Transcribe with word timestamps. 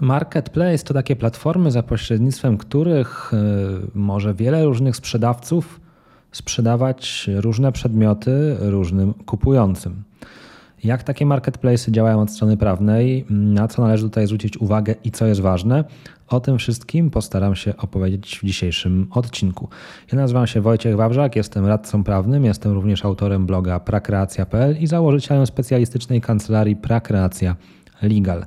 Marketplace 0.00 0.84
to 0.84 0.94
takie 0.94 1.16
platformy, 1.16 1.70
za 1.70 1.82
pośrednictwem 1.82 2.58
których 2.58 3.32
y, 3.32 3.36
może 3.94 4.34
wiele 4.34 4.64
różnych 4.64 4.96
sprzedawców 4.96 5.80
sprzedawać 6.32 7.30
różne 7.34 7.72
przedmioty 7.72 8.56
różnym 8.60 9.14
kupującym. 9.14 10.02
Jak 10.84 11.02
takie 11.02 11.26
marketplace 11.26 11.92
działają 11.92 12.20
od 12.20 12.30
strony 12.30 12.56
prawnej, 12.56 13.26
na 13.30 13.68
co 13.68 13.82
należy 13.82 14.02
tutaj 14.02 14.26
zwrócić 14.26 14.56
uwagę 14.56 14.94
i 15.04 15.10
co 15.10 15.26
jest 15.26 15.40
ważne, 15.40 15.84
o 16.28 16.40
tym 16.40 16.58
wszystkim 16.58 17.10
postaram 17.10 17.54
się 17.54 17.76
opowiedzieć 17.76 18.38
w 18.38 18.46
dzisiejszym 18.46 19.06
odcinku. 19.10 19.68
Ja 20.12 20.18
nazywam 20.18 20.46
się 20.46 20.60
Wojciech 20.60 20.96
Wawrzak, 20.96 21.36
jestem 21.36 21.66
radcą 21.66 22.04
prawnym, 22.04 22.44
jestem 22.44 22.72
również 22.72 23.04
autorem 23.04 23.46
bloga 23.46 23.80
prakreacja.pl 23.80 24.76
i 24.80 24.86
założycielem 24.86 25.46
specjalistycznej 25.46 26.20
kancelarii 26.20 26.76
Prakreacja 26.76 27.56
Legal. 28.02 28.46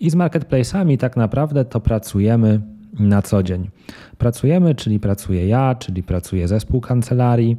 I 0.00 0.10
z 0.10 0.14
marketplace'ami 0.14 0.98
tak 0.98 1.16
naprawdę 1.16 1.64
to 1.64 1.80
pracujemy 1.80 2.60
na 2.98 3.22
co 3.22 3.42
dzień. 3.42 3.70
Pracujemy, 4.18 4.74
czyli 4.74 5.00
pracuję 5.00 5.48
ja, 5.48 5.74
czyli 5.74 6.02
pracuje 6.02 6.48
zespół 6.48 6.80
kancelarii. 6.80 7.56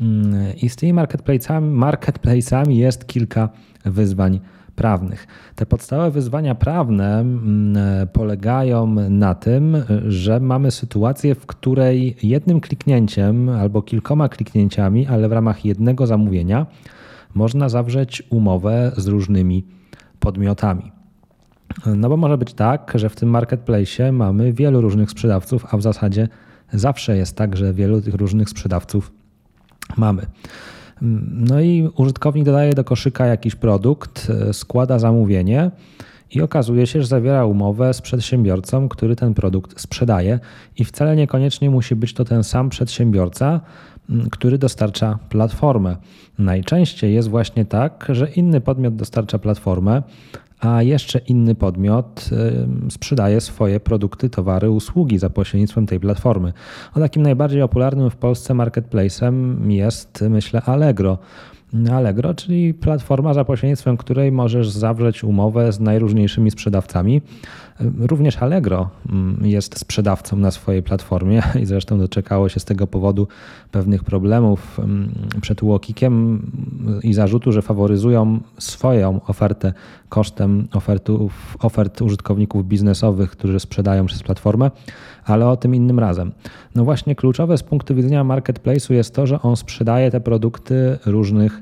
Mm, 0.00 0.56
I 0.62 0.68
z 0.68 0.76
tymi 0.76 0.94
marketplace'ami, 0.94 1.72
marketplace'ami 1.72 2.70
jest 2.70 3.06
kilka 3.06 3.48
wyzwań 3.84 4.40
prawnych. 4.76 5.26
Te 5.54 5.66
podstawowe 5.66 6.10
wyzwania 6.10 6.54
prawne 6.54 7.20
mm, 7.20 8.08
polegają 8.08 8.86
na 9.10 9.34
tym, 9.34 9.76
że 10.08 10.40
mamy 10.40 10.70
sytuację, 10.70 11.34
w 11.34 11.46
której 11.46 12.16
jednym 12.22 12.60
kliknięciem 12.60 13.48
albo 13.48 13.82
kilkoma 13.82 14.28
kliknięciami, 14.28 15.06
ale 15.06 15.28
w 15.28 15.32
ramach 15.32 15.64
jednego 15.64 16.06
zamówienia 16.06 16.66
można 17.34 17.68
zawrzeć 17.68 18.22
umowę 18.30 18.92
z 18.96 19.06
różnymi 19.06 19.64
podmiotami. 20.20 20.95
No 21.96 22.08
bo 22.08 22.16
może 22.16 22.38
być 22.38 22.54
tak, 22.54 22.92
że 22.94 23.08
w 23.08 23.16
tym 23.16 23.28
marketplace 23.28 24.12
mamy 24.12 24.52
wielu 24.52 24.80
różnych 24.80 25.10
sprzedawców, 25.10 25.66
a 25.70 25.76
w 25.76 25.82
zasadzie 25.82 26.28
zawsze 26.72 27.16
jest 27.16 27.36
tak, 27.36 27.56
że 27.56 27.74
wielu 27.74 28.00
tych 28.00 28.14
różnych 28.14 28.48
sprzedawców 28.48 29.12
mamy. 29.96 30.26
No 31.30 31.60
i 31.60 31.90
użytkownik 31.96 32.44
dodaje 32.44 32.74
do 32.74 32.84
koszyka 32.84 33.26
jakiś 33.26 33.54
produkt, 33.54 34.32
składa 34.52 34.98
zamówienie 34.98 35.70
i 36.30 36.42
okazuje 36.42 36.86
się, 36.86 37.02
że 37.02 37.06
zawiera 37.06 37.44
umowę 37.44 37.94
z 37.94 38.00
przedsiębiorcą, 38.00 38.88
który 38.88 39.16
ten 39.16 39.34
produkt 39.34 39.80
sprzedaje 39.80 40.40
i 40.78 40.84
wcale 40.84 41.16
niekoniecznie 41.16 41.70
musi 41.70 41.96
być 41.96 42.14
to 42.14 42.24
ten 42.24 42.44
sam 42.44 42.68
przedsiębiorca, 42.68 43.60
który 44.30 44.58
dostarcza 44.58 45.18
platformę. 45.28 45.96
Najczęściej 46.38 47.14
jest 47.14 47.28
właśnie 47.28 47.64
tak, 47.64 48.06
że 48.08 48.28
inny 48.28 48.60
podmiot 48.60 48.96
dostarcza 48.96 49.38
platformę, 49.38 50.02
a 50.60 50.82
jeszcze 50.82 51.18
inny 51.18 51.54
podmiot 51.54 52.30
sprzedaje 52.90 53.40
swoje 53.40 53.80
produkty, 53.80 54.30
towary, 54.30 54.70
usługi 54.70 55.18
za 55.18 55.30
pośrednictwem 55.30 55.86
tej 55.86 56.00
platformy. 56.00 56.52
O 56.94 57.00
takim 57.00 57.22
najbardziej 57.22 57.60
popularnym 57.60 58.10
w 58.10 58.16
Polsce 58.16 58.54
marketplacem 58.54 59.70
jest, 59.70 60.24
myślę, 60.30 60.62
Allegro. 60.62 61.18
Allegro, 61.92 62.34
czyli 62.34 62.74
platforma, 62.74 63.34
za 63.34 63.44
pośrednictwem 63.44 63.96
której 63.96 64.32
możesz 64.32 64.70
zawrzeć 64.70 65.24
umowę 65.24 65.72
z 65.72 65.80
najróżniejszymi 65.80 66.50
sprzedawcami. 66.50 67.22
Również 67.98 68.36
Allegro 68.36 68.90
mm, 69.08 69.46
jest 69.46 69.78
sprzedawcą 69.78 70.36
na 70.36 70.50
swojej 70.50 70.82
platformie 70.82 71.42
i 71.62 71.66
zresztą 71.66 71.98
doczekało 71.98 72.48
się 72.48 72.60
z 72.60 72.64
tego 72.64 72.86
powodu 72.86 73.28
pewnych 73.70 74.04
problemów 74.04 74.78
mm, 74.78 75.12
przed 75.40 75.62
Łokikiem 75.62 76.42
i 77.02 77.14
zarzutu, 77.14 77.52
że 77.52 77.62
faworyzują 77.62 78.40
swoją 78.58 79.20
ofertę 79.26 79.72
kosztem 80.08 80.68
ofertów, 80.72 81.56
ofert 81.60 82.02
użytkowników 82.02 82.68
biznesowych, 82.68 83.30
którzy 83.30 83.60
sprzedają 83.60 84.06
przez 84.06 84.22
platformę, 84.22 84.70
ale 85.24 85.48
o 85.48 85.56
tym 85.56 85.74
innym 85.74 85.98
razem. 85.98 86.32
No 86.74 86.84
właśnie 86.84 87.14
kluczowe 87.14 87.58
z 87.58 87.62
punktu 87.62 87.94
widzenia 87.94 88.24
marketplace'u 88.24 88.92
jest 88.92 89.14
to, 89.14 89.26
że 89.26 89.42
on 89.42 89.56
sprzedaje 89.56 90.10
te 90.10 90.20
produkty 90.20 90.98
różnych 91.06 91.60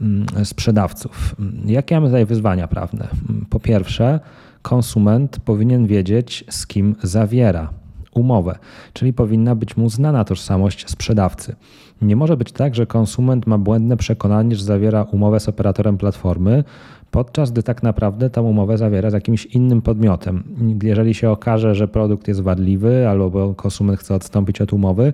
mm, 0.00 0.26
sprzedawców. 0.44 1.36
Jakie 1.66 1.94
mamy 1.94 2.06
tutaj 2.06 2.26
wyzwania 2.26 2.68
prawne? 2.68 3.08
Po 3.50 3.60
pierwsze, 3.60 4.20
konsument 4.62 5.40
powinien 5.44 5.86
wiedzieć, 5.86 6.44
z 6.48 6.66
kim 6.66 6.94
zawiera 7.02 7.70
umowę, 8.14 8.58
czyli 8.92 9.12
powinna 9.12 9.54
być 9.54 9.76
mu 9.76 9.90
znana 9.90 10.24
tożsamość 10.24 10.90
sprzedawcy. 10.90 11.56
Nie 12.02 12.16
może 12.16 12.36
być 12.36 12.52
tak, 12.52 12.74
że 12.74 12.86
konsument 12.86 13.46
ma 13.46 13.58
błędne 13.58 13.96
przekonanie, 13.96 14.56
że 14.56 14.64
zawiera 14.64 15.02
umowę 15.02 15.40
z 15.40 15.48
operatorem 15.48 15.98
platformy, 15.98 16.64
podczas 17.10 17.50
gdy 17.50 17.62
tak 17.62 17.82
naprawdę 17.82 18.30
tę 18.30 18.42
umowę 18.42 18.78
zawiera 18.78 19.10
z 19.10 19.12
jakimś 19.12 19.46
innym 19.46 19.82
podmiotem. 19.82 20.44
Jeżeli 20.82 21.14
się 21.14 21.30
okaże, 21.30 21.74
że 21.74 21.88
produkt 21.88 22.28
jest 22.28 22.40
wadliwy 22.40 23.08
albo 23.08 23.54
konsument 23.54 24.00
chce 24.00 24.14
odstąpić 24.14 24.60
od 24.60 24.72
umowy, 24.72 25.12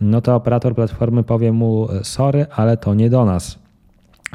no 0.00 0.20
to 0.20 0.34
operator 0.34 0.74
platformy 0.74 1.22
powie 1.22 1.52
mu: 1.52 1.88
Sorry, 2.02 2.46
ale 2.56 2.76
to 2.76 2.94
nie 2.94 3.10
do 3.10 3.24
nas. 3.24 3.58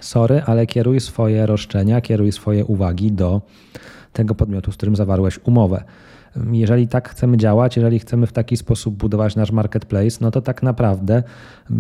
Sorry, 0.01 0.41
ale 0.45 0.66
kieruj 0.66 1.00
swoje 1.00 1.45
roszczenia, 1.45 2.01
kieruj 2.01 2.31
swoje 2.31 2.66
uwagi 2.66 3.12
do 3.12 3.41
tego 4.13 4.35
podmiotu, 4.35 4.72
z 4.72 4.78
którym 4.78 4.95
zawarłeś 4.95 5.40
umowę. 5.44 5.84
Jeżeli 6.51 6.88
tak 6.88 7.09
chcemy 7.09 7.38
działać, 7.38 7.75
jeżeli 7.75 8.00
chcemy 8.00 8.28
w 8.28 8.34
taki 8.34 8.57
sposób 8.57 8.95
budować 8.95 9.35
nasz 9.35 9.51
marketplace, 9.51 10.18
no 10.22 10.31
to 10.31 10.41
tak 10.41 10.63
naprawdę 10.63 11.23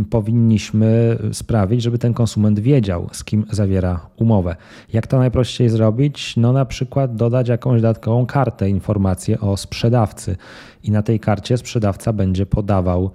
powinniśmy 0.09 1.17
sprawić, 1.33 1.81
żeby 1.81 1.97
ten 1.97 2.13
konsument 2.13 2.59
wiedział, 2.59 3.09
z 3.11 3.23
kim 3.23 3.45
zawiera 3.51 4.09
umowę. 4.15 4.55
Jak 4.93 5.07
to 5.07 5.17
najprościej 5.17 5.69
zrobić? 5.69 6.37
No 6.37 6.53
na 6.53 6.65
przykład 6.65 7.15
dodać 7.15 7.47
jakąś 7.47 7.81
dodatkową 7.81 8.25
kartę, 8.25 8.69
informację 8.69 9.39
o 9.39 9.57
sprzedawcy 9.57 10.35
i 10.83 10.91
na 10.91 11.01
tej 11.01 11.19
karcie 11.19 11.57
sprzedawca 11.57 12.13
będzie 12.13 12.45
podawał 12.45 13.11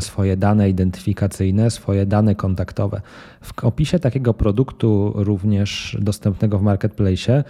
swoje 0.00 0.36
dane 0.36 0.70
identyfikacyjne, 0.70 1.70
swoje 1.70 2.06
dane 2.06 2.34
kontaktowe. 2.34 3.00
W 3.40 3.64
opisie 3.64 3.98
takiego 3.98 4.34
produktu, 4.34 5.12
również 5.14 5.96
dostępnego 6.00 6.58
w 6.58 6.62
marketplace, 6.62 7.44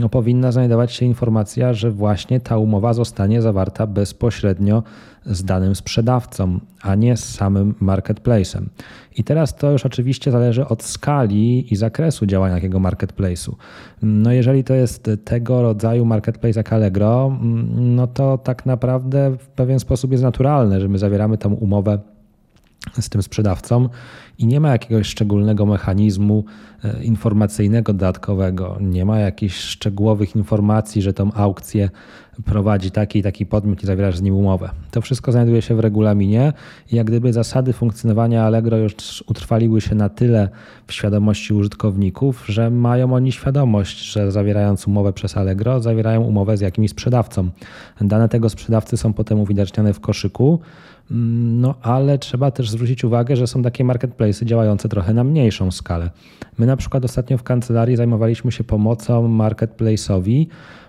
no, 0.00 0.08
powinna 0.08 0.52
znajdować 0.52 0.92
się 0.92 1.06
informacja, 1.06 1.72
że 1.72 1.90
właśnie 1.90 2.40
ta 2.40 2.58
umowa 2.58 2.92
zostanie 2.92 3.42
zawarta 3.42 3.86
bezpośrednio 3.86 4.82
z 5.26 5.44
danym 5.44 5.74
sprzedawcą, 5.74 6.60
a 6.82 6.94
nie 6.94 7.16
z 7.16 7.34
samym 7.34 7.74
marketplacem. 7.80 8.68
I 9.16 9.24
teraz 9.24 9.56
to 9.56 9.72
już 9.72 9.86
oczywiście 9.86 10.30
zależy 10.30 10.68
od 10.68 10.82
skali 10.82 11.72
i 11.72 11.76
zakresu 11.76 12.26
działania 12.26 12.54
takiego 12.54 12.78
marketplace'u. 12.78 13.52
No 14.02 14.32
jeżeli 14.32 14.64
to 14.64 14.74
jest 14.74 15.10
tego 15.24 15.62
rodzaju 15.62 16.04
marketplace 16.04 16.60
jak 16.60 16.72
Allegro, 16.72 17.38
no 17.74 18.06
to 18.06 18.38
tak 18.38 18.66
naprawdę 18.66 19.36
w 19.38 19.48
pewien 19.48 19.80
sposób 19.80 20.12
jest 20.12 20.22
naturalne, 20.24 20.80
że 20.80 20.88
my 20.88 20.98
zawieramy 20.98 21.38
tą 21.38 21.54
umowę 21.54 21.98
z 23.00 23.08
tym 23.08 23.22
sprzedawcą 23.22 23.88
i 24.38 24.46
nie 24.46 24.60
ma 24.60 24.68
jakiegoś 24.68 25.06
szczególnego 25.06 25.66
mechanizmu 25.66 26.44
e, 26.84 27.04
informacyjnego 27.04 27.92
dodatkowego, 27.92 28.76
nie 28.80 29.04
ma 29.04 29.18
jakichś 29.18 29.56
szczegółowych 29.56 30.36
informacji, 30.36 31.02
że 31.02 31.12
tą 31.12 31.32
aukcję 31.32 31.90
prowadzi 32.44 32.90
taki 32.90 33.18
i 33.18 33.22
taki 33.22 33.46
podmiot 33.46 33.82
i 33.82 33.86
zawierasz 33.86 34.16
z 34.16 34.22
nim 34.22 34.34
umowę. 34.34 34.70
To 34.90 35.00
wszystko 35.00 35.32
znajduje 35.32 35.62
się 35.62 35.74
w 35.74 35.80
regulaminie 35.80 36.52
i 36.92 36.96
jak 36.96 37.06
gdyby 37.06 37.32
zasady 37.32 37.72
funkcjonowania 37.72 38.44
Allegro 38.44 38.76
już 38.76 39.24
utrwaliły 39.26 39.80
się 39.80 39.94
na 39.94 40.08
tyle 40.08 40.48
w 40.86 40.92
świadomości 40.92 41.54
użytkowników, 41.54 42.44
że 42.48 42.70
mają 42.70 43.14
oni 43.14 43.32
świadomość, 43.32 44.12
że 44.12 44.32
zawierając 44.32 44.86
umowę 44.86 45.12
przez 45.12 45.36
Allegro, 45.36 45.80
zawierają 45.80 46.22
umowę 46.22 46.56
z 46.56 46.60
jakimś 46.60 46.90
sprzedawcą. 46.90 47.50
Dane 48.00 48.28
tego 48.28 48.48
sprzedawcy 48.48 48.96
są 48.96 49.12
potem 49.12 49.40
uwidaczniane 49.40 49.92
w 49.92 50.00
koszyku, 50.00 50.60
no 51.10 51.74
ale 51.82 52.18
trzeba 52.18 52.50
też 52.50 52.70
zwrócić 52.70 53.04
uwagę, 53.04 53.36
że 53.36 53.46
są 53.46 53.62
takie 53.62 53.84
marketplace 53.84 54.46
działające 54.46 54.88
trochę 54.88 55.14
na 55.14 55.24
mniejszą 55.24 55.70
skalę. 55.70 56.10
My 56.58 56.66
na 56.66 56.76
przykład 56.76 57.04
ostatnio 57.04 57.38
w 57.38 57.42
kancelarii 57.42 57.96
zajmowaliśmy 57.96 58.52
się 58.52 58.64
pomocą 58.64 59.28
marketplace'owi, 59.28 60.46
Mm, 60.46 60.85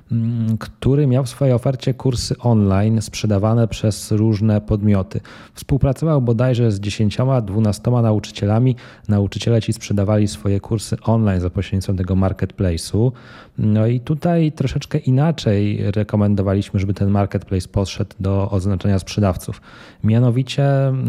który 0.60 1.08
miał 1.08 1.24
w 1.24 1.30
swojej 1.30 1.54
ofercie 1.54 1.94
kursy 1.94 2.38
online 2.38 3.02
sprzedawane 3.02 3.68
przez 3.68 4.12
różne 4.12 4.62
podmioty. 4.62 5.20
Współpracował 5.54 6.22
bodajże 6.22 6.72
z 6.72 6.80
10-12 6.82 8.04
nauczycielami. 8.04 8.76
Nauczyciele 9.08 9.62
ci 9.62 9.74
sprzedawali 9.74 10.28
swoje 10.28 10.60
kursy 10.60 10.98
online 11.04 11.42
za 11.42 11.50
pośrednictwem 11.50 11.98
tego 11.98 12.16
marketplace'u. 12.16 13.12
No 13.58 13.88
i 13.88 14.00
tutaj 14.00 14.52
troszeczkę 14.52 14.98
inaczej 14.98 15.92
rekomendowaliśmy, 15.92 16.80
żeby 16.80 16.94
ten 16.94 17.10
marketplace 17.10 17.68
podszedł 17.68 18.16
do 18.20 18.52
oznaczenia 18.52 19.00
sprzedawców. 19.00 19.62
Mianowicie 20.04 20.64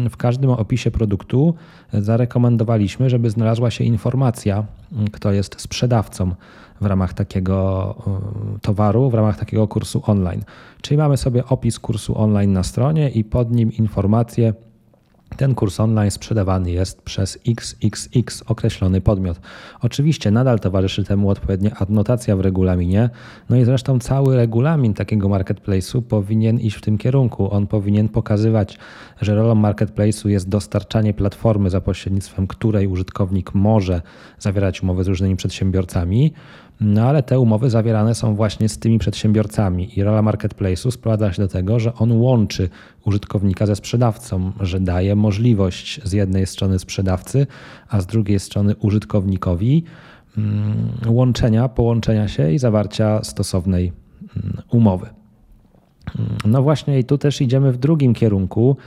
w 0.09 0.17
każdym 0.17 0.49
opisie 0.49 0.91
produktu 0.91 1.53
zarekomendowaliśmy, 1.93 3.09
żeby 3.09 3.29
znalazła 3.29 3.71
się 3.71 3.83
informacja, 3.83 4.63
kto 5.11 5.31
jest 5.31 5.61
sprzedawcą 5.61 6.35
w 6.81 6.85
ramach 6.85 7.13
takiego 7.13 7.95
e, 8.55 8.59
towaru, 8.59 9.09
w 9.09 9.13
ramach 9.13 9.37
takiego 9.37 9.67
kursu 9.67 10.01
online. 10.05 10.43
Czyli 10.81 10.97
mamy 10.97 11.17
sobie 11.17 11.45
opis 11.45 11.79
kursu 11.79 12.17
online 12.17 12.53
na 12.53 12.63
stronie 12.63 13.09
i 13.09 13.23
pod 13.23 13.51
nim 13.51 13.71
informacje, 13.73 14.53
ten 15.37 15.55
kurs 15.55 15.79
online 15.79 16.11
sprzedawany 16.11 16.71
jest 16.71 17.01
przez 17.01 17.39
XXX 17.47 18.43
określony 18.47 19.01
podmiot. 19.01 19.39
Oczywiście 19.81 20.31
nadal 20.31 20.59
towarzyszy 20.59 21.03
temu 21.03 21.29
odpowiednia 21.29 21.71
adnotacja 21.75 22.35
w 22.35 22.39
regulaminie, 22.39 23.09
no 23.49 23.57
i 23.57 23.65
zresztą 23.65 23.99
cały 23.99 24.35
regulamin 24.35 24.93
takiego 24.93 25.29
marketplace'u 25.29 26.01
powinien 26.01 26.59
iść 26.59 26.75
w 26.75 26.81
tym 26.81 26.97
kierunku. 26.97 27.53
On 27.53 27.67
powinien 27.67 28.09
pokazywać, 28.09 28.77
że 29.21 29.35
rolą 29.35 29.55
marketplace'u 29.55 30.27
jest 30.27 30.49
dostarczanie 30.49 31.13
platformy, 31.13 31.69
za 31.69 31.81
pośrednictwem 31.81 32.47
której 32.47 32.87
użytkownik 32.87 33.53
może 33.53 34.01
zawierać 34.39 34.83
umowy 34.83 35.03
z 35.03 35.07
różnymi 35.07 35.35
przedsiębiorcami. 35.35 36.33
No 36.81 37.01
ale 37.01 37.23
te 37.23 37.39
umowy 37.39 37.69
zawierane 37.69 38.15
są 38.15 38.35
właśnie 38.35 38.69
z 38.69 38.77
tymi 38.77 38.99
przedsiębiorcami 38.99 39.99
i 39.99 40.03
rola 40.03 40.21
marketplace'u 40.21 40.91
sprowadza 40.91 41.33
się 41.33 41.41
do 41.41 41.47
tego, 41.47 41.79
że 41.79 41.93
on 41.93 42.11
łączy 42.11 42.69
użytkownika 43.05 43.65
ze 43.65 43.75
sprzedawcą, 43.75 44.51
że 44.59 44.79
daje 44.79 45.15
możliwość 45.15 46.01
z 46.03 46.11
jednej 46.11 46.45
strony 46.45 46.79
sprzedawcy, 46.79 47.47
a 47.89 48.01
z 48.01 48.05
drugiej 48.05 48.39
strony 48.39 48.75
użytkownikowi 48.75 49.83
mm, 50.37 50.91
łączenia, 51.07 51.69
połączenia 51.69 52.27
się 52.27 52.51
i 52.51 52.59
zawarcia 52.59 53.23
stosownej 53.23 53.91
mm, 54.37 54.61
umowy. 54.71 55.09
No 56.45 56.63
właśnie 56.63 56.99
i 56.99 57.03
tu 57.03 57.17
też 57.17 57.41
idziemy 57.41 57.71
w 57.71 57.77
drugim 57.77 58.13
kierunku, 58.13 58.77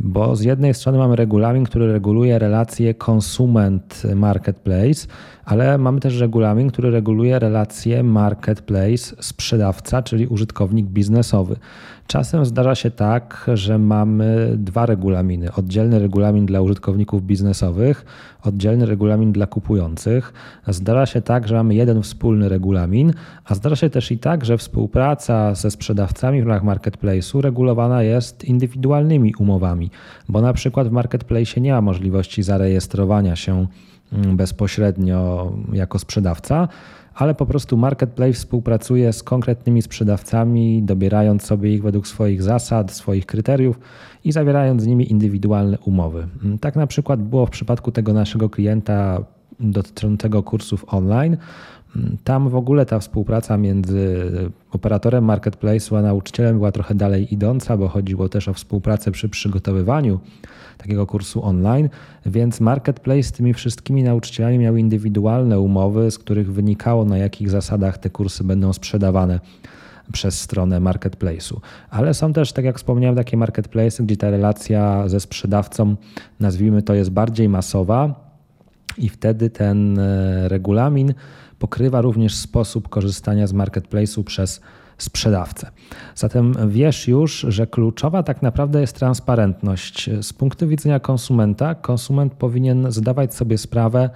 bo 0.00 0.36
z 0.36 0.42
jednej 0.42 0.74
strony 0.74 0.98
mamy 0.98 1.16
regulamin, 1.16 1.64
który 1.64 1.92
reguluje 1.92 2.38
relacje 2.38 2.94
konsument-marketplace, 2.94 5.06
ale 5.44 5.78
mamy 5.78 6.00
też 6.00 6.20
regulamin, 6.20 6.70
który 6.70 6.90
reguluje 6.90 7.38
relacje 7.38 8.02
marketplace-sprzedawca, 8.02 10.02
czyli 10.02 10.26
użytkownik 10.26 10.86
biznesowy. 10.86 11.56
Czasem 12.06 12.44
zdarza 12.44 12.74
się 12.74 12.90
tak, 12.90 13.50
że 13.54 13.78
mamy 13.78 14.52
dwa 14.56 14.86
regulaminy. 14.86 15.52
Oddzielny 15.52 15.98
regulamin 15.98 16.46
dla 16.46 16.60
użytkowników 16.60 17.22
biznesowych, 17.22 18.04
oddzielny 18.42 18.86
regulamin 18.86 19.32
dla 19.32 19.46
kupujących. 19.46 20.32
Zdarza 20.68 21.06
się 21.06 21.22
tak, 21.22 21.48
że 21.48 21.54
mamy 21.54 21.74
jeden 21.74 22.02
wspólny 22.02 22.48
regulamin, 22.48 23.12
a 23.44 23.54
zdarza 23.54 23.76
się 23.76 23.90
też 23.90 24.10
i 24.10 24.18
tak, 24.18 24.44
że 24.44 24.58
współpraca 24.58 25.54
ze 25.54 25.70
sprzedawcami 25.70 26.42
w 26.42 26.46
ramach 26.46 26.64
marketplace'u 26.64 27.40
regulowana 27.40 28.02
jest 28.02 28.44
indywidualnymi 28.44 29.34
umowami, 29.38 29.73
bo 30.28 30.40
na 30.40 30.52
przykład 30.52 30.88
w 30.88 30.92
marketplace 30.92 31.60
nie 31.60 31.72
ma 31.72 31.80
możliwości 31.80 32.42
zarejestrowania 32.42 33.36
się 33.36 33.66
mm, 34.12 34.36
bezpośrednio 34.36 35.52
jako 35.72 35.98
sprzedawca, 35.98 36.68
ale 37.14 37.34
po 37.34 37.46
prostu 37.46 37.76
marketplace 37.76 38.32
współpracuje 38.32 39.12
z 39.12 39.22
konkretnymi 39.22 39.82
sprzedawcami, 39.82 40.82
dobierając 40.82 41.42
sobie 41.42 41.74
ich 41.74 41.82
według 41.82 42.06
swoich 42.08 42.42
zasad, 42.42 42.92
swoich 42.92 43.26
kryteriów 43.26 43.78
i 44.24 44.32
zawierając 44.32 44.82
z 44.82 44.86
nimi 44.86 45.10
indywidualne 45.10 45.78
umowy. 45.78 46.26
Tak 46.60 46.76
na 46.76 46.86
przykład 46.86 47.22
było 47.22 47.46
w 47.46 47.50
przypadku 47.50 47.92
tego 47.92 48.12
naszego 48.12 48.50
klienta 48.50 49.24
dotyczącego 49.60 50.42
kursów 50.42 50.84
online. 50.88 51.36
Tam 52.24 52.48
w 52.48 52.56
ogóle 52.56 52.86
ta 52.86 52.98
współpraca 52.98 53.56
między 53.56 54.30
operatorem 54.72 55.24
marketplace'u 55.24 55.96
a 55.96 56.02
nauczycielem 56.02 56.56
była 56.56 56.72
trochę 56.72 56.94
dalej 56.94 57.34
idąca, 57.34 57.76
bo 57.76 57.88
chodziło 57.88 58.28
też 58.28 58.48
o 58.48 58.54
współpracę 58.54 59.10
przy 59.10 59.28
przygotowywaniu 59.28 60.20
takiego 60.78 61.06
kursu 61.06 61.44
online, 61.44 61.88
więc 62.26 62.60
marketplace 62.60 63.22
z 63.22 63.32
tymi 63.32 63.54
wszystkimi 63.54 64.02
nauczycielami 64.02 64.58
miał 64.58 64.76
indywidualne 64.76 65.60
umowy, 65.60 66.10
z 66.10 66.18
których 66.18 66.52
wynikało 66.52 67.04
na 67.04 67.18
jakich 67.18 67.50
zasadach 67.50 67.98
te 67.98 68.10
kursy 68.10 68.44
będą 68.44 68.72
sprzedawane 68.72 69.40
przez 70.12 70.40
stronę 70.40 70.80
marketplace'u. 70.80 71.56
Ale 71.90 72.14
są 72.14 72.32
też, 72.32 72.52
tak 72.52 72.64
jak 72.64 72.76
wspomniałem, 72.76 73.16
takie 73.16 73.36
marketplace, 73.36 74.02
gdzie 74.02 74.16
ta 74.16 74.30
relacja 74.30 75.08
ze 75.08 75.20
sprzedawcą, 75.20 75.96
nazwijmy 76.40 76.82
to, 76.82 76.94
jest 76.94 77.10
bardziej 77.10 77.48
masowa 77.48 78.24
i 78.98 79.08
wtedy 79.08 79.50
ten 79.50 79.98
e, 79.98 80.48
regulamin 80.48 81.14
pokrywa 81.64 82.00
również 82.00 82.34
sposób 82.34 82.88
korzystania 82.88 83.46
z 83.46 83.52
marketplace'u 83.52 84.24
przez 84.24 84.60
sprzedawcę. 84.98 85.70
Zatem 86.14 86.54
wiesz 86.68 87.08
już, 87.08 87.46
że 87.48 87.66
kluczowa 87.66 88.22
tak 88.22 88.42
naprawdę 88.42 88.80
jest 88.80 88.96
transparentność. 88.96 90.10
Z 90.22 90.32
punktu 90.32 90.68
widzenia 90.68 91.00
konsumenta, 91.00 91.74
konsument 91.74 92.34
powinien 92.34 92.92
zdawać 92.92 93.34
sobie 93.34 93.58
sprawę, 93.58 94.10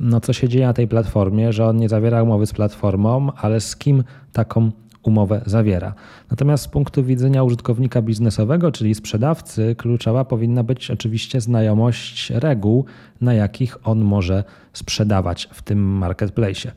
no 0.00 0.20
co 0.20 0.32
się 0.32 0.48
dzieje 0.48 0.66
na 0.66 0.72
tej 0.72 0.88
platformie, 0.88 1.52
że 1.52 1.66
on 1.66 1.76
nie 1.76 1.88
zawiera 1.88 2.22
umowy 2.22 2.46
z 2.46 2.52
platformą, 2.52 3.32
ale 3.32 3.60
z 3.60 3.76
kim 3.76 4.04
taką 4.32 4.70
umowę 5.02 5.42
zawiera. 5.46 5.94
Natomiast 6.30 6.64
z 6.64 6.68
punktu 6.68 7.04
widzenia 7.04 7.42
użytkownika 7.42 8.02
biznesowego, 8.02 8.72
czyli 8.72 8.94
sprzedawcy, 8.94 9.74
kluczowa 9.78 10.24
powinna 10.24 10.62
być 10.62 10.90
oczywiście 10.90 11.40
znajomość 11.40 12.30
reguł, 12.30 12.84
na 13.20 13.34
jakich 13.34 13.88
on 13.88 14.00
może 14.00 14.44
sprzedawać 14.72 15.48
w 15.52 15.62
tym 15.62 15.78
marketplace. 15.78 16.72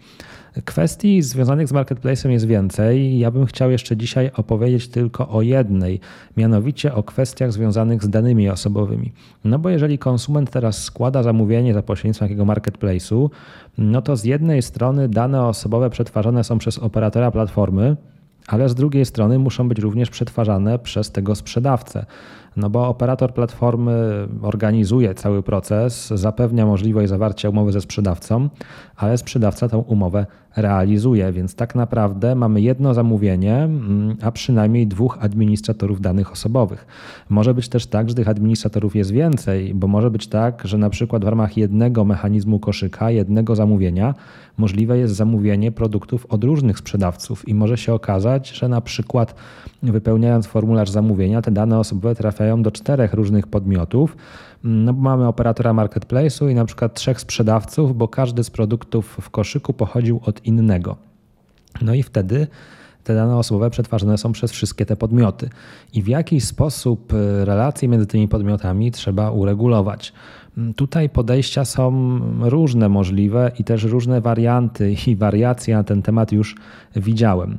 Kwestii 0.65 1.21
związanych 1.21 1.67
z 1.67 1.71
marketplacem 1.71 2.31
jest 2.31 2.45
więcej. 2.47 3.19
Ja 3.19 3.31
bym 3.31 3.45
chciał 3.45 3.71
jeszcze 3.71 3.97
dzisiaj 3.97 4.31
opowiedzieć 4.35 4.87
tylko 4.87 5.29
o 5.29 5.41
jednej, 5.41 5.99
mianowicie 6.37 6.93
o 6.93 7.03
kwestiach 7.03 7.51
związanych 7.53 8.03
z 8.03 8.09
danymi 8.09 8.49
osobowymi. 8.49 9.11
No 9.43 9.59
bo 9.59 9.69
jeżeli 9.69 9.97
konsument 9.97 10.51
teraz 10.51 10.83
składa 10.83 11.23
zamówienie 11.23 11.73
za 11.73 11.81
pośrednictwem 11.81 12.27
takiego 12.27 12.45
marketplace'u, 12.45 13.29
no 13.77 14.01
to 14.01 14.15
z 14.15 14.23
jednej 14.23 14.61
strony 14.61 15.09
dane 15.09 15.45
osobowe 15.45 15.89
przetwarzane 15.89 16.43
są 16.43 16.57
przez 16.57 16.77
operatora 16.77 17.31
platformy, 17.31 17.97
ale 18.47 18.69
z 18.69 18.75
drugiej 18.75 19.05
strony 19.05 19.39
muszą 19.39 19.69
być 19.69 19.79
również 19.79 20.09
przetwarzane 20.09 20.79
przez 20.79 21.11
tego 21.11 21.35
sprzedawcę. 21.35 22.05
No 22.57 22.69
bo 22.69 22.87
operator 22.87 23.33
platformy 23.33 24.27
organizuje 24.41 25.13
cały 25.13 25.43
proces, 25.43 26.07
zapewnia 26.07 26.65
możliwość 26.65 27.09
zawarcia 27.09 27.49
umowy 27.49 27.71
ze 27.71 27.81
sprzedawcą, 27.81 28.49
ale 28.95 29.17
sprzedawca 29.17 29.69
tą 29.69 29.79
umowę 29.79 30.25
realizuje, 30.57 31.31
więc 31.31 31.55
tak 31.55 31.75
naprawdę 31.75 32.35
mamy 32.35 32.61
jedno 32.61 32.93
zamówienie, 32.93 33.55
mm, 33.55 34.17
a 34.21 34.31
przynajmniej 34.31 34.87
dwóch 34.87 35.17
administratorów 35.21 36.01
danych 36.01 36.31
osobowych. 36.31 36.87
Może 37.29 37.53
być 37.53 37.69
też 37.69 37.87
tak, 37.87 38.09
że 38.09 38.15
tych 38.15 38.29
administratorów 38.29 38.95
jest 38.95 39.11
więcej, 39.11 39.73
bo 39.73 39.87
może 39.87 40.11
być 40.11 40.27
tak, 40.27 40.61
że 40.65 40.77
na 40.77 40.89
przykład 40.89 41.25
w 41.25 41.27
ramach 41.27 41.57
jednego 41.57 42.05
mechanizmu 42.05 42.59
koszyka, 42.59 43.11
jednego 43.11 43.55
zamówienia 43.55 44.13
możliwe 44.57 44.97
jest 44.97 45.15
zamówienie 45.15 45.71
produktów 45.71 46.25
od 46.25 46.43
różnych 46.43 46.77
sprzedawców 46.77 47.47
i 47.47 47.53
może 47.53 47.77
się 47.77 47.93
okazać, 47.93 48.49
że 48.49 48.67
na 48.67 48.81
przykład 48.81 49.35
wypełniając 49.83 50.47
formularz 50.47 50.89
zamówienia, 50.89 51.41
te 51.41 51.51
dane 51.51 51.79
osobowe 51.79 52.15
trafiają 52.15 52.38
do 52.61 52.71
czterech 52.71 53.13
różnych 53.13 53.47
podmiotów. 53.47 54.17
No 54.63 54.93
bo 54.93 55.01
mamy 55.01 55.27
operatora 55.27 55.73
marketplace'u 55.73 56.51
i 56.51 56.55
na 56.55 56.65
przykład 56.65 56.93
trzech 56.93 57.21
sprzedawców, 57.21 57.97
bo 57.97 58.07
każdy 58.07 58.43
z 58.43 58.49
produktów 58.49 59.17
w 59.21 59.29
koszyku 59.29 59.73
pochodził 59.73 60.19
od 60.25 60.45
innego. 60.45 60.95
No 61.81 61.93
i 61.93 62.03
wtedy 62.03 62.47
te 63.03 63.15
dane 63.15 63.37
osobowe 63.37 63.69
przetwarzane 63.69 64.17
są 64.17 64.31
przez 64.31 64.51
wszystkie 64.51 64.85
te 64.85 64.95
podmioty. 64.95 65.49
I 65.93 66.03
w 66.03 66.07
jakiś 66.07 66.43
sposób 66.43 67.13
y, 67.13 67.45
relacje 67.45 67.87
między 67.87 68.07
tymi 68.07 68.27
podmiotami 68.27 68.91
trzeba 68.91 69.31
uregulować. 69.31 70.13
Tutaj 70.75 71.09
podejścia 71.09 71.65
są 71.65 72.19
różne 72.39 72.89
możliwe 72.89 73.51
i 73.59 73.63
też 73.63 73.83
różne 73.83 74.21
warianty 74.21 74.95
i 75.07 75.15
wariacje 75.15 75.75
na 75.75 75.83
ten 75.83 76.01
temat 76.01 76.31
już 76.31 76.55
widziałem. 76.95 77.57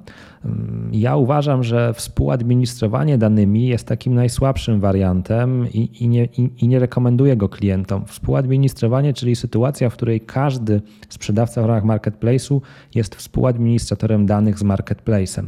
Ja 0.92 1.16
uważam, 1.16 1.64
że 1.64 1.94
współadministrowanie 1.94 3.18
danymi 3.18 3.66
jest 3.66 3.86
takim 3.86 4.14
najsłabszym 4.14 4.80
wariantem 4.80 5.66
i, 5.72 6.04
i, 6.04 6.08
nie, 6.08 6.24
i, 6.24 6.50
i, 6.58 6.68
nie, 6.68 6.78
rekomenduję 6.78 7.36
go 7.36 7.48
klientom. 7.48 8.04
Współadministrowanie, 8.06 9.12
czyli 9.12 9.36
sytuacja, 9.36 9.90
w 9.90 9.92
której 9.92 10.20
każdy 10.20 10.82
sprzedawca 11.08 11.62
w 11.62 11.66
ramach 11.66 11.84
marketplace'u 11.84 12.60
jest 12.94 13.14
współadministratorem 13.14 14.26
danych 14.26 14.58
z 14.58 14.64
marketplace'em. 14.64 15.44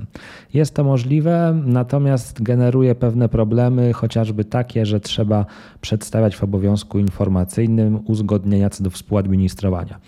Jest 0.55 0.75
to 0.75 0.85
możliwe, 0.85 1.63
natomiast 1.67 2.43
generuje 2.43 2.95
pewne 2.95 3.29
problemy, 3.29 3.93
chociażby 3.93 4.45
takie, 4.45 4.87
że 4.87 5.01
trzeba 5.01 5.47
przedstawiać 5.81 6.37
w 6.37 6.45
obowiązku 6.45 6.99
informacyjnym 7.33 8.01
uzgodnienia 8.07 8.71
co 8.71 8.85
do 8.85 8.91
współadministrowania. 8.91 10.01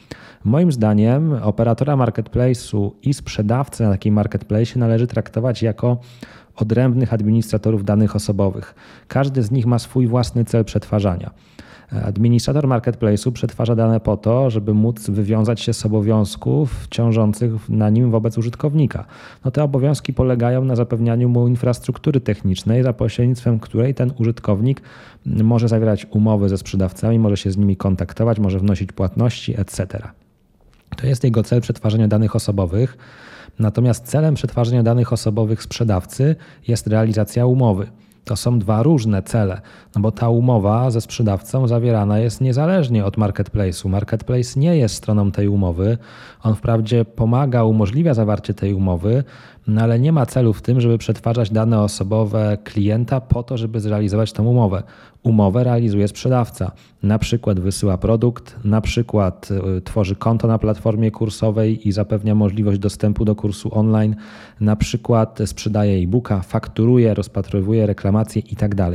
Moim 0.44 0.72
zdaniem 0.72 1.32
operatora 1.32 1.96
marketplace'u 1.96 2.90
i 3.02 3.14
sprzedawcę 3.14 3.84
na 3.84 3.90
takim 3.90 4.14
marketplace 4.14 4.78
należy 4.78 5.06
traktować 5.06 5.62
jako 5.62 5.98
odrębnych 6.56 7.12
administratorów 7.12 7.84
danych 7.84 8.16
osobowych. 8.16 8.74
Każdy 9.08 9.42
z 9.42 9.50
nich 9.50 9.66
ma 9.66 9.78
swój 9.78 10.06
własny 10.06 10.44
cel 10.44 10.64
przetwarzania. 10.64 11.30
Administrator 12.04 12.66
marketplace'u 12.66 13.32
przetwarza 13.32 13.74
dane 13.76 14.00
po 14.00 14.16
to, 14.16 14.50
żeby 14.50 14.74
móc 14.74 15.10
wywiązać 15.10 15.60
się 15.60 15.72
z 15.72 15.86
obowiązków 15.86 16.88
ciążących 16.90 17.68
na 17.68 17.90
nim 17.90 18.10
wobec 18.10 18.38
użytkownika. 18.38 19.04
No 19.44 19.50
te 19.50 19.62
obowiązki 19.62 20.12
polegają 20.12 20.64
na 20.64 20.76
zapewnianiu 20.76 21.28
mu 21.28 21.48
infrastruktury 21.48 22.20
technicznej, 22.20 22.82
za 22.82 22.92
pośrednictwem 22.92 23.58
której 23.58 23.94
ten 23.94 24.12
użytkownik 24.18 24.82
może 25.26 25.68
zawierać 25.68 26.06
umowy 26.10 26.48
ze 26.48 26.58
sprzedawcami, 26.58 27.18
może 27.18 27.36
się 27.36 27.50
z 27.50 27.56
nimi 27.56 27.76
kontaktować, 27.76 28.38
może 28.38 28.58
wnosić 28.58 28.92
płatności, 28.92 29.60
etc. 29.60 29.86
To 30.96 31.06
jest 31.06 31.24
jego 31.24 31.42
cel 31.42 31.60
przetwarzania 31.60 32.08
danych 32.08 32.36
osobowych. 32.36 32.96
Natomiast 33.58 34.06
celem 34.06 34.34
przetwarzania 34.34 34.82
danych 34.82 35.12
osobowych 35.12 35.62
sprzedawcy 35.62 36.36
jest 36.68 36.86
realizacja 36.86 37.46
umowy. 37.46 37.86
To 38.24 38.36
są 38.36 38.58
dwa 38.58 38.82
różne 38.82 39.22
cele, 39.22 39.60
no 39.96 40.00
bo 40.00 40.12
ta 40.12 40.28
umowa 40.28 40.90
ze 40.90 41.00
sprzedawcą 41.00 41.68
zawierana 41.68 42.18
jest 42.18 42.40
niezależnie 42.40 43.04
od 43.04 43.16
marketplace'u. 43.16 43.88
Marketplace 43.88 44.60
nie 44.60 44.76
jest 44.76 44.94
stroną 44.94 45.32
tej 45.32 45.48
umowy. 45.48 45.98
On 46.42 46.54
wprawdzie 46.54 47.04
pomaga, 47.04 47.64
umożliwia 47.64 48.14
zawarcie 48.14 48.54
tej 48.54 48.74
umowy, 48.74 49.24
no 49.66 49.82
ale 49.82 50.00
nie 50.00 50.12
ma 50.12 50.26
celu 50.26 50.52
w 50.52 50.62
tym, 50.62 50.80
żeby 50.80 50.98
przetwarzać 50.98 51.50
dane 51.50 51.80
osobowe 51.80 52.58
klienta 52.64 53.20
po 53.20 53.42
to, 53.42 53.56
żeby 53.56 53.80
zrealizować 53.80 54.32
tę 54.32 54.42
umowę. 54.42 54.82
Umowę 55.22 55.64
realizuje 55.64 56.08
sprzedawca. 56.08 56.72
Na 57.02 57.18
przykład 57.18 57.60
wysyła 57.60 57.98
produkt, 57.98 58.56
na 58.64 58.80
przykład 58.80 59.48
y, 59.76 59.80
tworzy 59.80 60.16
konto 60.16 60.48
na 60.48 60.58
platformie 60.58 61.10
kursowej 61.10 61.88
i 61.88 61.92
zapewnia 61.92 62.34
możliwość 62.34 62.78
dostępu 62.78 63.24
do 63.24 63.34
kursu 63.34 63.78
online, 63.78 64.16
na 64.60 64.76
przykład 64.76 65.38
sprzedaje 65.46 66.02
e-booka, 66.02 66.40
fakturuje, 66.40 67.14
rozpatruje 67.14 67.86
reklamacje 67.86 68.42
itd. 68.42 68.76
Tak 68.76 68.94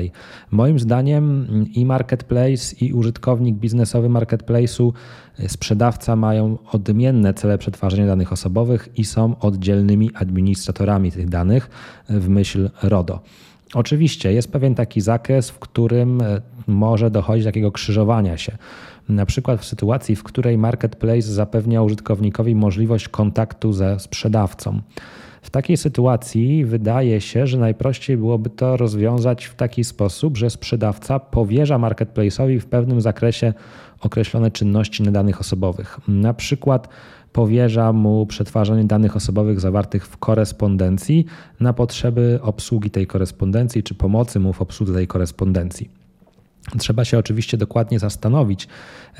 Moim 0.52 0.80
zdaniem 0.80 1.48
i 1.76 1.86
marketplace, 1.86 2.76
i 2.82 2.94
użytkownik 2.94 3.56
biznesowy 3.56 4.10
marketplace'u, 4.10 4.92
y, 5.40 5.50
sprzedawca 5.50 6.16
mają 6.16 6.58
odmienne 6.72 7.34
cele 7.34 7.58
przetwarzania 7.58 8.08
danych 8.08 8.34
osobowych 8.34 8.90
i 8.96 9.06
są 9.06 9.40
oddzielnymi 9.40 10.10
administratorami 10.14 10.59
tych 11.14 11.30
danych 11.30 11.70
w 12.10 12.30
myśl 12.30 12.70
RODO. 12.84 13.20
Oczywiście 13.74 14.34
jest 14.34 14.52
pewien 14.52 14.76
taki 14.76 15.02
zakres, 15.02 15.50
w 15.50 15.60
którym 15.60 16.22
e, 16.22 16.42
może 16.68 17.12
dochodzić 17.12 17.44
do 17.44 17.50
takiego 17.50 17.72
krzyżowania 17.72 18.38
się. 18.38 18.58
Na 19.10 19.26
przykład 19.26 19.62
w 19.62 19.66
sytuacji, 19.66 20.16
w 20.16 20.24
której 20.24 20.58
marketplace 20.58 21.22
zapewnia 21.22 21.82
użytkownikowi 21.82 22.56
możliwość 22.56 23.10
kontaktu 23.10 23.74
ze 23.74 24.00
sprzedawcą. 24.00 24.82
W 25.42 25.50
takiej 25.50 25.78
sytuacji 25.78 26.66
wydaje 26.66 27.22
się, 27.22 27.48
że 27.48 27.58
najprościej 27.58 28.18
byłoby 28.18 28.50
to 28.50 28.78
rozwiązać 28.78 29.46
w 29.46 29.56
taki 29.56 29.84
sposób, 29.84 30.38
że 30.38 30.50
sprzedawca 30.50 31.20
powierza 31.20 31.80
marketplace'owi 31.80 32.60
w 32.60 32.66
pewnym 32.66 33.02
zakresie 33.02 33.54
określone 34.02 34.52
czynności 34.52 35.04
na 35.04 35.12
danych 35.12 35.40
osobowych. 35.40 36.00
Na 36.08 36.34
przykład 36.34 36.88
powierza 37.32 37.94
mu 37.94 38.26
przetwarzanie 38.26 38.84
danych 38.84 39.16
osobowych 39.16 39.60
zawartych 39.60 40.08
w 40.08 40.18
korespondencji 40.18 41.26
na 41.60 41.74
potrzeby 41.74 42.40
obsługi 42.42 42.90
tej 42.90 43.08
korespondencji 43.08 43.84
czy 43.84 43.96
pomocy 43.96 44.40
mu 44.40 44.54
w 44.54 44.62
obsłudze 44.62 44.94
tej 44.94 45.08
korespondencji. 45.08 45.90
Trzeba 46.78 47.06
się 47.06 47.18
oczywiście 47.18 47.58
dokładnie 47.58 48.00
zastanowić, 48.00 48.68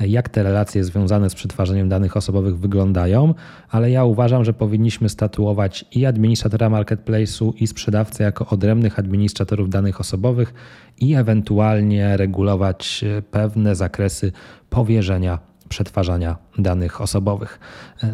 jak 0.00 0.28
te 0.28 0.42
relacje 0.42 0.84
związane 0.84 1.30
z 1.30 1.34
przetwarzaniem 1.34 1.88
danych 1.88 2.16
osobowych 2.16 2.58
wyglądają, 2.58 3.34
ale 3.70 3.90
ja 3.90 4.04
uważam, 4.04 4.44
że 4.44 4.52
powinniśmy 4.52 5.08
statuować 5.08 5.84
i 5.92 6.06
administratora 6.06 6.70
marketplace'u, 6.70 7.52
i 7.56 7.66
sprzedawcę 7.66 8.24
jako 8.24 8.46
odrębnych 8.46 8.98
administratorów 8.98 9.70
danych 9.70 10.00
osobowych 10.00 10.54
i 11.00 11.14
ewentualnie 11.14 12.16
regulować 12.16 13.04
pewne 13.30 13.74
zakresy 13.74 14.32
powierzenia 14.70 15.49
przetwarzania 15.70 16.36
danych 16.58 17.00
osobowych. 17.00 17.60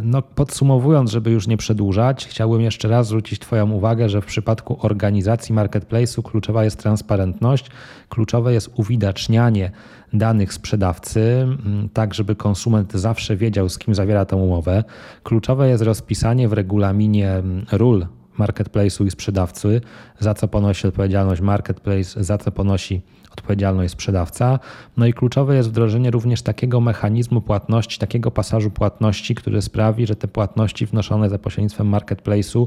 No, 0.02 0.22
podsumowując, 0.22 1.10
żeby 1.10 1.30
już 1.30 1.46
nie 1.46 1.56
przedłużać, 1.56 2.26
chciałbym 2.26 2.60
jeszcze 2.60 2.88
raz 2.88 3.06
zwrócić 3.06 3.38
Twoją 3.38 3.70
uwagę, 3.70 4.08
że 4.08 4.20
w 4.20 4.26
przypadku 4.26 4.78
organizacji 4.80 5.54
marketplace'u 5.54 6.22
kluczowa 6.22 6.64
jest 6.64 6.78
transparentność, 6.78 7.70
kluczowe 8.08 8.52
jest 8.52 8.70
uwidacznianie 8.74 9.70
danych 10.12 10.52
sprzedawcy, 10.52 11.46
tak 11.92 12.14
żeby 12.14 12.36
konsument 12.36 12.92
zawsze 12.92 13.36
wiedział, 13.36 13.68
z 13.68 13.78
kim 13.78 13.94
zawiera 13.94 14.24
tę 14.24 14.36
umowę. 14.36 14.84
Kluczowe 15.22 15.68
jest 15.68 15.82
rozpisanie 15.82 16.48
w 16.48 16.52
regulaminie 16.52 17.42
ról 17.72 18.06
marketplace'u 18.38 19.06
i 19.06 19.10
sprzedawcy, 19.10 19.80
za 20.18 20.34
co 20.34 20.48
ponosi 20.48 20.86
odpowiedzialność 20.86 21.40
marketplace, 21.40 22.24
za 22.24 22.38
co 22.38 22.52
ponosi 22.52 23.02
odpowiedzialność 23.38 23.92
sprzedawca. 23.92 24.58
No 24.96 25.06
i 25.06 25.12
kluczowe 25.12 25.56
jest 25.56 25.68
wdrożenie 25.68 26.10
również 26.10 26.42
takiego 26.42 26.80
mechanizmu 26.80 27.40
płatności, 27.40 27.98
takiego 27.98 28.30
pasażu 28.30 28.70
płatności, 28.70 29.34
który 29.34 29.62
sprawi, 29.62 30.06
że 30.06 30.16
te 30.16 30.28
płatności 30.28 30.86
wnoszone 30.86 31.28
za 31.28 31.38
pośrednictwem 31.38 31.90
marketplace'u 31.90 32.66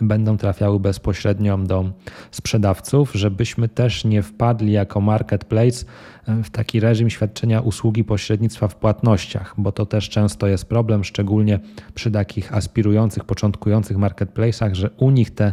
będą 0.00 0.36
trafiały 0.36 0.80
bezpośrednio 0.80 1.58
do 1.58 1.90
sprzedawców, 2.30 3.12
żebyśmy 3.14 3.68
też 3.68 4.04
nie 4.04 4.22
wpadli 4.22 4.72
jako 4.72 5.00
marketplace 5.00 5.84
w 6.26 6.50
taki 6.50 6.80
reżim 6.80 7.10
świadczenia 7.10 7.60
usługi 7.60 8.04
pośrednictwa 8.04 8.68
w 8.68 8.76
płatnościach, 8.76 9.54
bo 9.58 9.72
to 9.72 9.86
też 9.86 10.08
często 10.08 10.46
jest 10.46 10.64
problem, 10.64 11.04
szczególnie 11.04 11.60
przy 11.94 12.10
takich 12.10 12.54
aspirujących, 12.54 13.24
początkujących 13.24 13.96
marketplace'ach, 13.96 14.74
że 14.74 14.90
u 14.90 15.10
nich 15.10 15.30
te 15.30 15.52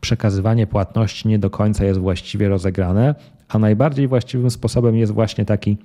przekazywanie 0.00 0.66
płatności 0.66 1.28
nie 1.28 1.38
do 1.38 1.50
końca 1.50 1.84
jest 1.84 2.00
właściwie 2.00 2.48
rozegrane, 2.48 3.14
a 3.48 3.58
najbardziej 3.58 4.08
właściwym 4.08 4.50
sposobem 4.50 4.96
jest 4.96 5.12
właśnie 5.12 5.44
taki 5.44 5.76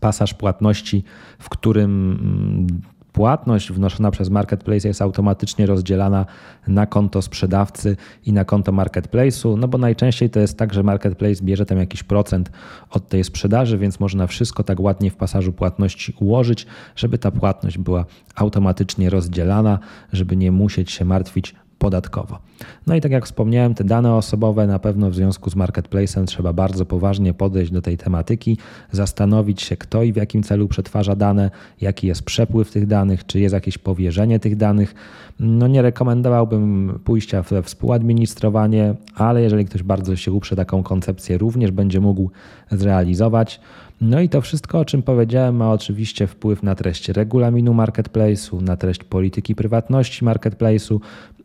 pasaż 0.00 0.34
płatności, 0.34 1.04
w 1.38 1.48
którym 1.48 2.18
mm, 2.20 2.66
płatność 3.12 3.72
wnoszona 3.72 4.10
przez 4.10 4.30
marketplace 4.30 4.88
jest 4.88 5.02
automatycznie 5.02 5.66
rozdzielana 5.66 6.26
na 6.68 6.86
konto 6.86 7.22
sprzedawcy 7.22 7.96
i 8.26 8.32
na 8.32 8.44
konto 8.44 8.72
marketplace'u, 8.72 9.58
no 9.58 9.68
bo 9.68 9.78
najczęściej 9.78 10.30
to 10.30 10.40
jest 10.40 10.58
tak, 10.58 10.74
że 10.74 10.82
marketplace 10.82 11.44
bierze 11.44 11.66
tam 11.66 11.78
jakiś 11.78 12.02
procent 12.02 12.50
od 12.90 13.08
tej 13.08 13.24
sprzedaży, 13.24 13.78
więc 13.78 14.00
można 14.00 14.26
wszystko 14.26 14.62
tak 14.62 14.80
ładnie 14.80 15.10
w 15.10 15.16
pasażu 15.16 15.52
płatności 15.52 16.14
ułożyć, 16.20 16.66
żeby 16.96 17.18
ta 17.18 17.30
płatność 17.30 17.78
była 17.78 18.04
automatycznie 18.34 19.10
rozdzielana, 19.10 19.78
żeby 20.12 20.36
nie 20.36 20.52
musieć 20.52 20.90
się 20.90 21.04
martwić 21.04 21.54
podatkowo. 21.80 22.38
No 22.86 22.94
i 22.94 23.00
tak 23.00 23.12
jak 23.12 23.24
wspomniałem, 23.24 23.74
te 23.74 23.84
dane 23.84 24.14
osobowe 24.14 24.66
na 24.66 24.78
pewno 24.78 25.10
w 25.10 25.14
związku 25.14 25.50
z 25.50 25.56
marketplacem 25.56 26.26
trzeba 26.26 26.52
bardzo 26.52 26.86
poważnie 26.86 27.34
podejść 27.34 27.72
do 27.72 27.82
tej 27.82 27.96
tematyki, 27.96 28.58
zastanowić 28.92 29.62
się, 29.62 29.76
kto 29.76 30.02
i 30.02 30.12
w 30.12 30.16
jakim 30.16 30.42
celu 30.42 30.68
przetwarza 30.68 31.16
dane, 31.16 31.50
jaki 31.80 32.06
jest 32.06 32.22
przepływ 32.22 32.70
tych 32.70 32.86
danych, 32.86 33.26
czy 33.26 33.40
jest 33.40 33.52
jakieś 33.52 33.78
powierzenie 33.78 34.38
tych 34.38 34.56
danych. 34.56 34.94
No 35.40 35.66
nie 35.66 35.82
rekomendowałbym 35.82 36.98
pójścia 37.04 37.42
we 37.42 37.62
współadministrowanie, 37.62 38.94
ale 39.14 39.42
jeżeli 39.42 39.64
ktoś 39.64 39.82
bardzo 39.82 40.16
się 40.16 40.32
uprze 40.32 40.56
taką 40.56 40.82
koncepcję, 40.82 41.38
również 41.38 41.70
będzie 41.70 42.00
mógł 42.00 42.30
zrealizować. 42.70 43.60
No 44.00 44.20
i 44.20 44.28
to 44.28 44.40
wszystko, 44.40 44.78
o 44.78 44.84
czym 44.84 45.02
powiedziałem, 45.02 45.56
ma 45.56 45.72
oczywiście 45.72 46.26
wpływ 46.26 46.62
na 46.62 46.74
treść 46.74 47.08
regulaminu 47.08 47.74
marketplace'u, 47.74 48.62
na 48.62 48.76
treść 48.76 49.04
polityki 49.04 49.54
prywatności 49.54 50.24
marketplace'u, 50.24 51.00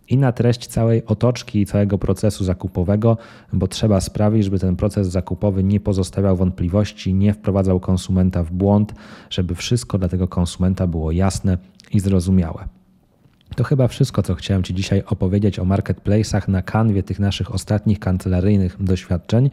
i 0.09 0.17
na 0.17 0.31
treść 0.31 0.67
całej 0.67 1.05
otoczki 1.05 1.61
i 1.61 1.65
całego 1.65 1.97
procesu 1.97 2.43
zakupowego, 2.43 3.17
bo 3.53 3.67
trzeba 3.67 4.01
sprawić, 4.01 4.43
żeby 4.43 4.59
ten 4.59 4.75
proces 4.75 5.07
zakupowy 5.07 5.63
nie 5.63 5.79
pozostawiał 5.79 6.35
wątpliwości, 6.35 7.13
nie 7.13 7.33
wprowadzał 7.33 7.79
konsumenta 7.79 8.43
w 8.43 8.51
błąd, 8.51 8.93
żeby 9.29 9.55
wszystko 9.55 9.97
dla 9.97 10.09
tego 10.09 10.27
konsumenta 10.27 10.87
było 10.87 11.11
jasne 11.11 11.57
i 11.91 11.99
zrozumiałe. 11.99 12.67
To 13.55 13.63
chyba 13.63 13.87
wszystko, 13.87 14.23
co 14.23 14.35
chciałem 14.35 14.63
Ci 14.63 14.73
dzisiaj 14.73 15.03
opowiedzieć 15.07 15.59
o 15.59 15.65
marketplace'ach 15.65 16.49
na 16.49 16.61
kanwie 16.61 17.03
tych 17.03 17.19
naszych 17.19 17.53
ostatnich 17.53 17.99
kancelaryjnych 17.99 18.83
doświadczeń. 18.83 19.49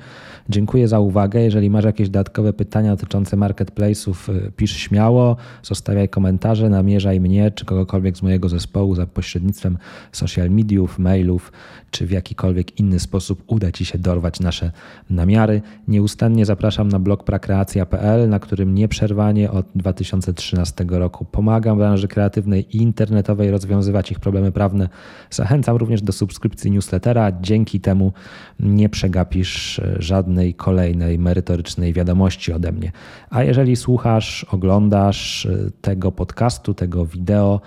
Dziękuję 0.49 0.89
za 0.89 1.01
uwagę. 1.01 1.41
Jeżeli 1.41 1.71
masz 1.71 1.85
jakieś 1.85 2.09
dodatkowe 2.09 2.53
pytania 2.53 2.91
dotyczące 2.91 3.37
marketplace'ów, 3.37 4.33
y, 4.33 4.53
pisz 4.57 4.77
śmiało, 4.77 5.37
zostawiaj 5.63 6.09
komentarze, 6.09 6.69
namierzaj 6.69 7.21
mnie 7.21 7.51
czy 7.51 7.65
kogokolwiek 7.65 8.17
z 8.17 8.23
mojego 8.23 8.49
zespołu 8.49 8.95
za 8.95 9.07
pośrednictwem 9.07 9.79
social 10.13 10.51
mediów, 10.51 10.99
mailów, 10.99 11.53
czy 11.91 12.07
w 12.07 12.11
jakikolwiek 12.11 12.81
inny 12.81 13.01
sposób 13.01 13.43
uda 13.47 13.73
Ci 13.73 13.85
się 13.85 13.99
dorwać 13.99 14.41
nasze 14.41 14.71
namiary. 15.11 15.63
Nieustannie 15.89 16.47
zapraszam 16.47 16.89
na 16.89 16.99
blog 16.99 17.25
prakreacja.pl, 17.25 18.29
na 18.29 18.39
którym 18.39 18.75
nieprzerwanie 18.75 19.51
od 19.51 19.67
2013 19.75 20.85
roku 20.89 21.25
pomagam 21.25 21.79
branży 21.79 22.09
kreatywnej 22.09 22.77
i 22.77 22.83
internetowej 22.83 23.51
rozwiązywać 23.83 24.11
ich 24.11 24.21
problemy 24.21 24.53
prawne. 24.53 24.89
Zachęcam 25.31 25.77
również 25.77 26.03
do 26.03 26.13
subskrypcji 26.13 26.71
newslettera. 26.71 27.33
Dzięki 27.41 27.81
temu 27.81 28.13
nie 28.61 28.89
przegapisz 28.89 29.81
żadnej 29.99 30.55
kolejnej 30.55 31.19
merytorycznej 31.19 31.93
wiadomości 31.93 32.53
ode 32.53 32.73
mnie. 32.73 32.93
A 33.31 33.43
jeżeli 33.43 33.77
słuchasz, 33.77 34.45
oglądasz 34.45 35.49
tego 35.81 36.13
podcastu, 36.13 36.75
tego 36.75 37.07
wideo, 37.07 37.61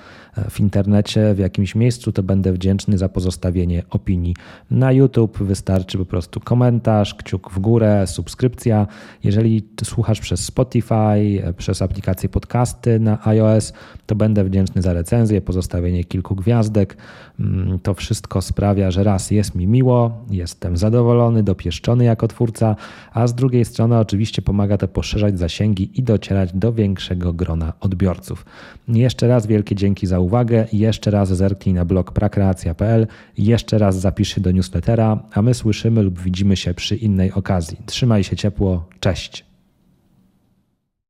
w 0.50 0.60
internecie, 0.60 1.34
w 1.34 1.40
jakimś 1.40 1.76
miejscu, 1.76 2.12
to 2.12 2.24
będę 2.24 2.54
wdzięczny 2.54 2.98
za 2.98 3.10
pozostawienie 3.10 3.84
opinii. 3.90 4.36
Na 4.72 4.92
YouTube 4.92 5.38
wystarczy 5.38 5.98
po 5.98 6.06
prostu 6.06 6.40
komentarz, 6.40 7.16
kciuk 7.16 7.52
w 7.52 7.60
górę, 7.60 8.08
subskrypcja. 8.08 8.88
Jeżeli 9.24 9.68
słuchasz 9.84 10.20
przez 10.20 10.46
Spotify, 10.46 11.44
przez 11.58 11.82
aplikację 11.82 12.30
podcasty 12.30 13.00
na 13.00 13.28
iOS, 13.28 13.74
to 14.06 14.16
będę 14.16 14.44
wdzięczny 14.44 14.82
za 14.82 14.94
recenzję, 14.94 15.42
pozostawienie 15.42 16.04
kilku 16.04 16.36
gwiazdek. 16.36 16.98
Mm, 17.40 17.80
to 17.80 17.94
wszystko 17.94 18.42
sprawia, 18.42 18.92
że 18.92 19.04
raz 19.04 19.32
jest 19.32 19.56
mi 19.56 19.68
miło, 19.68 20.26
jestem 20.30 20.78
zadowolony, 20.78 21.44
dopieszczony 21.44 22.04
jako 22.04 22.28
twórca, 22.28 22.76
a 23.14 23.28
z 23.28 23.36
drugiej 23.36 23.66
strony 23.66 23.98
oczywiście 23.98 24.42
pomaga 24.42 24.78
to 24.78 24.88
poszerzać 24.88 25.40
zasięgi 25.40 26.00
i 26.00 26.04
docierać 26.04 26.54
do 26.54 26.74
większego 26.74 27.34
grona 27.34 27.74
odbiorców. 27.80 28.46
Jeszcze 28.88 29.28
raz 29.28 29.48
wielkie 29.48 29.76
dzięki 29.76 30.08
za 30.08 30.20
uwagę, 30.20 30.68
jeszcze 30.74 31.12
raz 31.12 31.30
zerknij 31.30 31.76
na 31.76 31.86
blog 31.86 32.12
prakreacja.pl, 32.12 33.08
jeszcze 33.38 33.78
raz 33.78 34.00
zapisz 34.00 34.36
się 34.36 34.42
do 34.42 34.52
newslettera, 34.52 35.20
a 35.34 35.42
my 35.42 35.54
słyszymy 35.54 36.02
lub 36.04 36.20
widzimy 36.20 36.56
się 36.56 36.74
przy 36.74 36.96
innej 36.96 37.32
okazji. 37.32 37.78
Trzymaj 37.86 38.24
się 38.24 38.36
ciepło, 38.36 38.86
cześć. 39.00 39.55